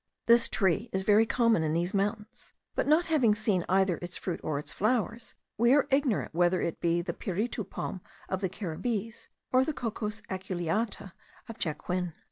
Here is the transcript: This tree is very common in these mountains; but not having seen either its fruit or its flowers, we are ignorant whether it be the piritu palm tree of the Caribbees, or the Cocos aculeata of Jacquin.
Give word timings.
This 0.25 0.49
tree 0.49 0.89
is 0.91 1.03
very 1.03 1.27
common 1.27 1.61
in 1.61 1.73
these 1.73 1.93
mountains; 1.93 2.53
but 2.73 2.87
not 2.87 3.05
having 3.05 3.35
seen 3.35 3.63
either 3.69 3.99
its 4.01 4.17
fruit 4.17 4.39
or 4.41 4.57
its 4.57 4.73
flowers, 4.73 5.35
we 5.59 5.75
are 5.75 5.87
ignorant 5.91 6.33
whether 6.33 6.59
it 6.59 6.81
be 6.81 7.03
the 7.03 7.13
piritu 7.13 7.63
palm 7.69 7.99
tree 7.99 8.11
of 8.27 8.41
the 8.41 8.49
Caribbees, 8.49 9.27
or 9.51 9.63
the 9.63 9.73
Cocos 9.73 10.21
aculeata 10.27 11.11
of 11.47 11.59
Jacquin. 11.59 12.13